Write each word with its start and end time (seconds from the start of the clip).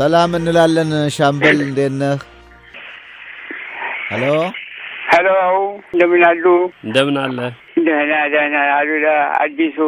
ሰላም 0.00 0.32
እንላለን። 0.36 0.90
ሻምበል 1.14 1.58
እንዴት 1.64 1.94
ነህ? 2.00 2.18
ሄሎ 4.10 4.24
ሄሎ፣ 5.12 5.26
እንደምን 5.92 6.22
አሉ? 6.28 6.44
እንደምን 6.84 7.16
አለ? 7.24 7.38
ደህና 7.86 8.12
ደህና። 8.34 8.56
አሉላ 8.76 9.06
አዲሱ 9.42 9.78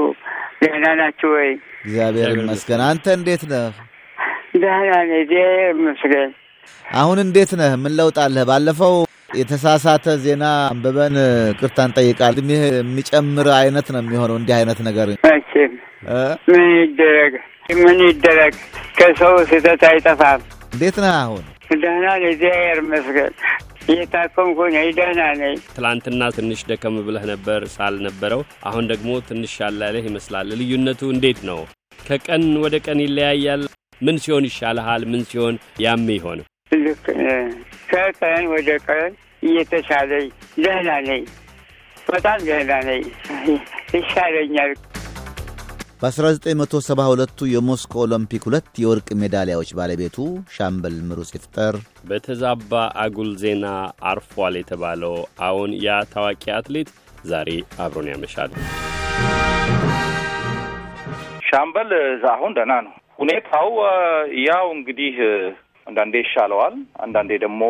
ደህና 0.62 0.84
ናችሁ 1.00 1.30
ወይ? 1.36 1.50
እግዚአብሔር 1.84 2.28
ይመስገን። 2.34 2.82
አንተ 2.88 3.04
እንዴት 3.18 3.42
ነህ? 3.52 3.70
ደህና 4.62 4.90
ነኝ፣ 5.02 5.12
እግዚአብሔር 5.22 5.72
ይመስገን። 5.74 6.30
አሁን 6.84 7.18
እንዴት 7.24 7.52
ነህ? 7.60 7.72
ምን 7.82 7.94
ለውጥ 7.98 8.18
አለህ? 8.24 8.44
ባለፈው 8.50 8.94
የተሳሳተ 9.38 10.06
ዜና 10.24 10.44
አንብበን 10.70 11.14
ይቅርታ 11.60 11.78
እንጠይቃለን። 11.88 12.34
እድሜህ 12.34 12.62
የሚጨምር 12.74 13.48
አይነት 13.60 13.86
ነው 13.94 14.02
የሚሆነው 14.04 14.36
እንዲህ 14.40 14.56
አይነት 14.58 14.80
ነገር 14.88 15.08
መቼም 15.26 15.72
ምን 16.48 16.62
ይደረግ 16.76 17.34
ምን 17.78 17.98
ይደረግ፣ 18.06 18.54
ከሰው 18.96 19.34
ስህተት 19.50 19.82
አይጠፋም። 19.88 20.40
እንዴት 20.72 20.96
ነህ 21.02 21.12
አሁን? 21.20 21.42
ደህና 21.82 22.06
ነኝ፣ 22.14 22.24
እግዚአብሔር 22.30 22.78
ይመስገን። 22.82 23.32
እየታከምኩ 23.84 24.58
ነኝ፣ 24.74 24.88
ደህና 24.98 25.22
ነኝ። 25.40 25.54
ትላንትና 25.76 26.22
ትንሽ 26.36 26.60
ደከም 26.70 26.96
ብለህ 27.06 27.24
ነበር 27.32 27.60
ሳል 27.74 27.94
ነበረው። 28.06 28.40
አሁን 28.64 28.84
ደግሞ 28.92 29.10
ትንሽ 29.28 29.54
ያላለህ 29.62 30.04
ይመስላል። 30.10 30.50
ልዩነቱ 30.60 31.10
እንዴት 31.14 31.40
ነው? 31.50 31.60
ከቀን 31.98 32.44
ወደ 32.64 32.74
ቀን 32.86 33.00
ይለያያል? 33.04 33.62
ምን 34.00 34.16
ሲሆን 34.22 34.46
ይሻልሃል? 34.48 35.02
ምን 35.12 35.22
ሲሆን 35.30 35.56
ያም 35.84 36.06
ይሆን? 36.16 36.38
ልክ 36.78 37.04
ከቀን 37.90 38.44
ወደ 38.54 38.70
ቀን 38.88 39.10
እየተሻለኝ 39.42 40.26
ደህና 40.58 40.90
ነኝ፣ 41.08 41.24
በጣም 42.06 42.38
ደህና 42.48 42.72
ነኝ፣ 42.88 43.02
ይሻለኛል። 43.96 44.72
በ1972ቱ 46.02 47.46
የሞስኮ 47.48 47.92
ኦሎምፒክ 48.04 48.42
ሁለት 48.46 48.70
የወርቅ 48.82 49.08
ሜዳሊያዎች 49.20 49.70
ባለቤቱ 49.78 50.16
ሻምበል 50.54 50.96
ምሩጽ 51.08 51.30
ይፍጠር 51.36 51.74
በተዛባ 52.08 52.72
አጉል 53.02 53.30
ዜና 53.42 53.66
አርፏል 54.10 54.56
የተባለው 54.60 55.14
አዎን፣ 55.48 55.72
ያ 55.84 55.98
ታዋቂ 56.14 56.44
አትሌት 56.56 56.90
ዛሬ 57.24 57.50
አብሮን 57.84 58.08
ያመሻል። 58.12 58.50
ሻምበል 61.48 61.92
አሁን 62.32 62.56
ደህና 62.58 62.74
ነው 62.86 62.92
ሁኔታው። 63.18 63.70
ያው 64.46 64.66
እንግዲህ 64.76 65.14
አንዳንዴ 65.86 66.16
ይሻለዋል፣ 66.24 66.74
አንዳንዴ 67.04 67.32
ደግሞ 67.44 67.62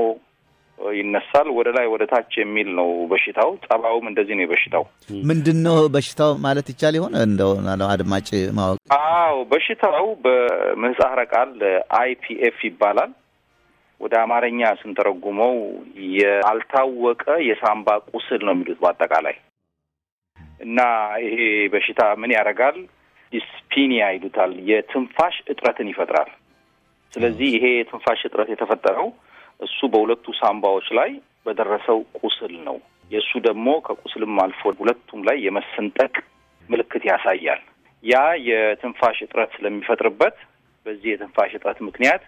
ይነሳል 0.79 1.49
ወደ 1.57 1.69
ላይ 1.77 1.87
ወደ 1.93 2.03
ታች 2.11 2.33
የሚል 2.39 2.69
ነው 2.79 2.89
በሽታው። 3.11 3.51
ጸባውም 3.67 4.07
እንደዚህ 4.11 4.35
ነው 4.37 4.45
የበሽታው። 4.45 4.85
ምንድን 5.31 5.59
ነው 5.67 5.77
በሽታው 5.95 6.33
ማለት 6.45 6.67
ይቻል 6.73 6.95
ይሆን 6.99 7.15
እንደው 7.23 7.53
አድማጭ 7.89 8.29
ማወቅ? 8.59 8.79
አዎ 8.99 9.37
በሽታው 9.53 10.07
በምህጻረ 10.25 11.21
ቃል 11.33 11.53
አይፒኤፍ 11.99 12.59
ይባላል። 12.69 13.13
ወደ 14.01 14.15
አማርኛ 14.23 14.61
ስንተረጉመው 14.81 15.55
ያልታወቀ 16.19 17.25
የሳምባ 17.49 17.89
ቁስል 18.11 18.41
ነው 18.47 18.55
የሚሉት 18.55 18.79
በአጠቃላይ 18.83 19.37
እና 20.63 20.81
ይሄ 21.25 21.37
በሽታ 21.73 22.03
ምን 22.21 22.35
ያደርጋል? 22.37 22.77
ዲስፒኒያ 23.33 24.05
ይሉታል። 24.15 24.53
የትንፋሽ 24.71 25.37
እጥረትን 25.53 25.91
ይፈጥራል። 25.93 26.31
ስለዚህ 27.13 27.49
ይሄ 27.57 27.65
የትንፋሽ 27.75 28.21
እጥረት 28.29 28.49
የተፈጠረው 28.53 29.09
እሱ 29.63 29.79
በሁለቱ 29.93 30.27
ሳምባዎች 30.41 30.87
ላይ 30.99 31.11
በደረሰው 31.47 31.99
ቁስል 32.21 32.55
ነው። 32.69 32.77
የእሱ 33.11 33.33
ደግሞ 33.47 33.69
ከቁስልም 33.87 34.35
አልፎ 34.43 34.71
ሁለቱም 34.81 35.21
ላይ 35.29 35.37
የመሰንጠቅ 35.47 36.13
ምልክት 36.69 37.03
ያሳያል። 37.11 37.63
ያ 38.05 38.15
የትንፋሽ 38.49 39.19
እጥረት 39.25 39.51
ስለሚፈጥርበት 39.57 40.37
በዚህ 40.87 41.09
የትንፋሽ 41.13 41.53
እጥረት 41.59 41.79
ምክንያት 41.89 42.23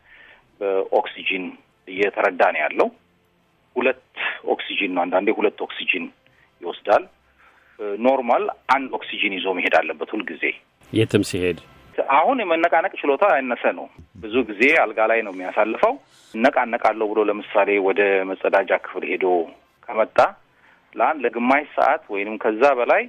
በኦክሲጂን 0.61 1.45
እየተረዳ 1.89 2.43
ነው 2.55 2.61
ያለው። 2.65 2.89
ሁለት 3.77 4.03
ኦክሲጂን 4.47 4.93
ነው፣ 4.97 5.03
አንዳንዴ 5.05 5.29
ሁለት 5.39 5.59
ኦክሲጂን 5.67 6.05
ይወስዳል። 6.63 7.05
normal 8.05 8.45
አንድ 8.75 8.91
ኦክሲጂን 8.97 9.33
ይዞ 9.37 9.47
መሄድ 9.57 9.75
አለበት 9.79 10.11
ሁልጊዜ 10.15 10.45
የትም 10.93 11.25
ሲሄድ 11.29 11.59
አሁን 12.15 12.37
የመነቃነቅ 12.43 12.93
ችሎታ 13.01 13.25
ያነሰ 13.35 13.65
ነው። 13.79 13.87
ብዙ 14.25 14.35
ጊዜ 14.49 14.63
አልጋ 14.83 15.01
ላይ 15.11 15.21
ነው 15.27 15.33
የሚያሳልፈው። 15.35 15.95
እነቃነቃለሁ 16.35 17.07
ብሎ 17.11 17.21
ለምሳሌ 17.29 17.71
ወደ 17.87 18.01
መጸዳጃ 18.31 18.71
ክፍል 18.85 19.05
ሄዶ 19.11 19.27
ከመጣ 19.89 20.19
ለአንድ 20.95 21.21
ለግማሽ 21.25 21.67
ሰዓት 21.77 22.03
ወይንም 22.15 22.37
ከዛ 22.43 22.63
በላይ 22.79 23.03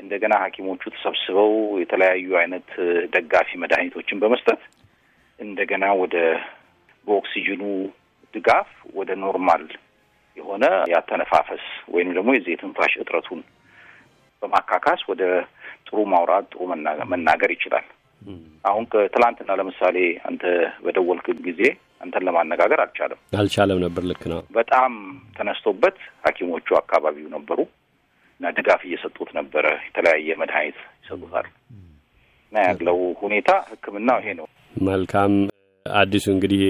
እንደገና 0.00 0.34
ሐኪሞቹ 0.42 0.82
ተሰብስበው 0.94 1.50
የተለያዩ 1.82 2.28
አይነት 2.40 2.68
ደጋፊ 3.14 3.50
መድኃኒቶችን 3.62 4.20
በመስጠት 4.22 4.62
እንደገና 5.38 5.84
ወደ 6.02 6.16
በኦክሲጅኑ 7.06 7.62
ድጋፍ 8.34 8.68
ወደ 8.98 9.10
normal 9.24 9.64
የሆነ 10.36 10.64
ያተነፋፈስ 10.92 11.64
ወይንም 11.94 12.14
ደግሞ 12.16 12.30
የዚህ 12.34 12.52
የትንፋሽ 12.54 12.94
እጥረቱን 13.02 13.40
በማካካስ 14.42 15.02
ወደ 15.10 15.22
ጥሩ 15.86 15.98
ማውራት 16.12 16.46
ጥሩ 16.52 16.62
መናገር 17.12 17.50
ይችላል። 17.54 17.86
አሁን 18.64 18.84
ትላንትና 19.14 19.50
ለምሳሌ 19.60 19.96
አንተ 20.28 20.42
በደወልክ 20.84 21.26
ጊዜ 21.46 21.62
አንተን 22.00 22.24
ለማነጋገር 22.26 22.80
አልቻለም 22.84 23.18
አልቻለም 23.38 23.80
ነበር። 23.84 24.02
ልክ 24.10 24.22
ነው። 24.32 24.40
በጣም 24.56 24.92
ተነስቶበት 25.36 25.96
ሐኪሞቹ 26.24 26.76
አካባቢው 26.80 27.28
ነበሩ 27.36 27.58
እና 28.40 28.52
ድጋፍ 28.56 28.80
እየሰጡት 28.88 29.30
ነበረ። 29.38 29.66
የተለያየ 29.86 30.36
መድኃኒት 30.40 30.78
ይሰጡታል 31.02 31.46
እና 32.52 32.56
ያለው 32.68 32.98
ሁኔታ 33.22 33.50
ሕክምናው 33.70 34.18
ይሄ 34.22 34.32
ነው። 34.40 34.46
መልካም 34.84 35.32
አዲሱ 35.86 36.26
እንግዲህ 36.34 36.62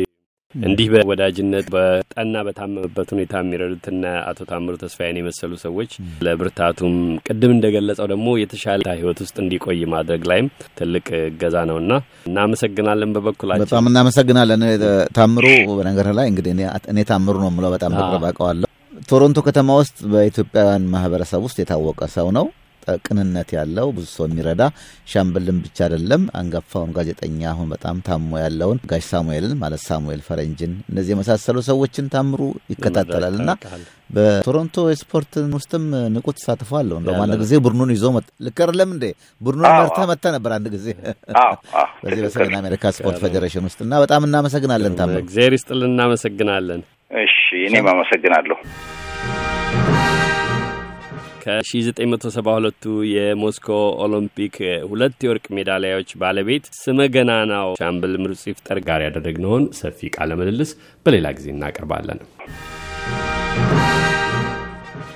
እንዲህ 0.54 0.88
በወዳጅነት 0.92 1.66
በጠና 1.74 2.34
በታመመበት 2.46 3.08
ሁኔታ 3.14 3.40
የሚረዱትና 3.42 4.02
አቶ 4.28 4.46
ታምሩ 4.50 4.74
ተስፋዬን 4.82 5.18
የመሰሉ 5.20 5.52
ሰዎች 5.64 5.92
ለብርታቱም 6.26 6.94
ቅድም 7.26 7.54
እንደገለጸው 7.54 8.06
ደግሞ 8.12 8.28
የተሻለ 8.40 8.86
ህይወት 8.98 9.20
ውስጥ 9.24 9.36
እንዲቆይ 9.44 9.80
ማድረግ 9.94 10.22
ላይም 10.30 10.48
ትልቅ 10.78 11.06
እገዛ 11.22 11.64
ነውና 11.70 11.92
እናመሰግናለን። 12.28 13.12
በበኩላችን 13.16 13.64
በጣም 13.66 13.88
እናመሰግናለን 13.90 14.62
ታምሩ። 15.18 15.46
በነገር 15.72 16.08
ላይ 16.18 16.28
እንግዲህ 16.32 16.52
እኔ 16.92 17.00
ታምሩ 17.10 17.36
ነው 17.44 17.50
የምለው 17.52 17.72
በጣም 17.76 17.92
በቅርብ 17.98 18.26
አውቀዋለሁ። 18.30 18.68
ቶሮንቶ 19.08 19.38
ከተማ 19.46 19.70
ውስጥ 19.80 19.96
በኢትዮጵያውያን 20.12 20.84
ማህበረሰብ 20.92 21.40
ውስጥ 21.46 21.58
የታወቀ 21.62 22.00
ሰው 22.14 22.28
ነው። 22.36 22.46
ቅንነት 23.04 23.50
ያለው 23.56 23.88
ብዙ 23.96 24.06
ሰው 24.14 24.26
የሚረዳ 24.28 24.62
ሻምበልን 25.12 25.58
ብቻ 25.64 25.78
አይደለም፣ 25.86 26.22
አንጋፋውን 26.40 26.94
ጋዜጠኛ 26.96 27.40
አሁን 27.52 27.68
በጣም 27.74 27.96
ታሞ 28.06 28.30
ያለውን 28.44 28.80
ጋሽ 28.90 29.04
ሳሙኤልን 29.12 29.54
ማለት 29.62 29.82
ሳሙኤል 29.86 30.22
ፈረንጅን 30.28 30.72
እነዚህ 30.90 31.12
የመሳሰሉ 31.14 31.58
ሰዎችን 31.68 32.10
ታምሩ 32.14 32.40
ይከታተላል 32.72 33.36
እና 33.40 33.50
በቶሮንቶ 34.10 34.76
የስፖርት 34.90 35.32
ውስጥም 35.56 35.84
ንቁ 36.14 36.26
ተሳትፎ 36.36 36.72
አለው። 36.80 36.96
እንደውም 37.00 37.20
አንድ 37.24 37.36
ጊዜ 37.42 37.52
ቡድኑን 37.64 37.92
ይዞ 37.94 38.04
ልክ 38.46 38.58
አይደለም 38.64 38.90
እንዴ? 38.94 39.04
ቡድኑን 39.40 39.70
መርተህ 39.78 40.06
መጥተህ 40.10 40.32
ነበር 40.36 40.52
አንድ 40.56 40.66
ጊዜ 40.74 40.86
በዚህ 42.04 42.22
በሰሜን 42.26 42.56
አሜሪካ 42.60 42.92
ስፖርት 42.96 43.18
ፌዴሬሽን 43.24 43.66
ውስጥ 43.68 43.80
እና 43.86 44.02
በጣም 44.04 44.26
እናመሰግናለን 44.28 44.98
ታምሩ። 45.00 45.18
እግዚአብሔር 45.24 45.56
ይስጥልን። 45.58 45.90
እናመሰግናለን። 45.94 46.82
እሺ 47.20 47.38
እኔም 47.66 47.88
አመሰግናለሁ። 47.92 48.58
ከ1972ቱ 51.44 52.84
የሞስኮ 53.10 53.68
ኦሎምፒክ 54.04 54.56
ሁለት 54.90 55.18
የወርቅ 55.26 55.46
ሜዳሊያዎች 55.56 56.10
ባለቤት 56.22 56.66
ስመ 56.78 57.08
ገናናው 57.14 57.70
ሻምበል 57.80 58.14
ምሩጽ 58.22 58.44
ይፍጠር 58.50 58.80
ጋር 58.88 59.02
ያደረግነውን 59.06 59.66
ሰፊ 59.80 60.10
ቃለ 60.16 60.32
ምልልስ 60.40 60.72
በሌላ 61.06 61.28
ጊዜ 61.38 61.48
እናቀርባለን። 61.54 62.20